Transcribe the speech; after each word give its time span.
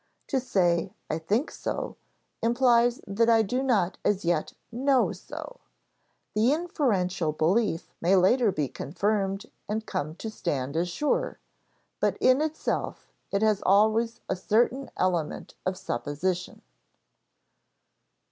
To 0.29 0.39
say 0.39 0.95
"I 1.11 1.19
think 1.19 1.51
so" 1.51 1.95
implies 2.41 3.01
that 3.05 3.29
I 3.29 3.43
do 3.43 3.61
not 3.61 3.99
as 4.03 4.25
yet 4.25 4.53
know 4.71 5.11
so. 5.11 5.59
The 6.33 6.51
inferential 6.53 7.31
belief 7.33 7.93
may 8.01 8.15
later 8.15 8.51
be 8.51 8.67
confirmed 8.67 9.45
and 9.69 9.85
come 9.85 10.15
to 10.15 10.31
stand 10.31 10.75
as 10.75 10.89
sure, 10.89 11.37
but 11.99 12.17
in 12.19 12.41
itself 12.41 13.11
it 13.31 13.43
always 13.61 14.21
has 14.27 14.39
a 14.39 14.41
certain 14.43 14.89
element 14.97 15.53
of 15.67 15.77
supposition. 15.77 16.63